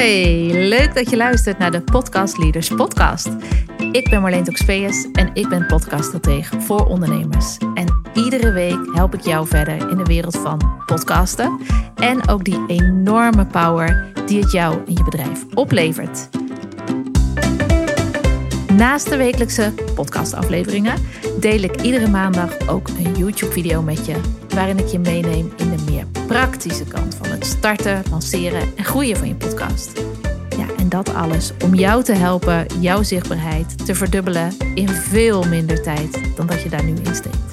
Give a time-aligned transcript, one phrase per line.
[0.00, 3.28] Hey, leuk dat je luistert naar de Podcast Leaders Podcast.
[3.92, 7.58] Ik ben Marleen Toxpeus en ik ben podcaststratege voor ondernemers.
[7.74, 11.60] En iedere week help ik jou verder in de wereld van podcasten
[11.94, 16.28] en ook die enorme power die het jou en je bedrijf oplevert.
[18.72, 20.96] Naast de wekelijkse podcastafleveringen
[21.40, 24.14] deel ik iedere maandag ook een YouTube-video met je,
[24.48, 25.52] waarin ik je meeneem
[26.30, 30.02] praktische kant van het starten, lanceren en groeien van je podcast.
[30.56, 35.82] Ja, en dat alles om jou te helpen jouw zichtbaarheid te verdubbelen in veel minder
[35.82, 37.49] tijd dan dat je daar nu in steekt.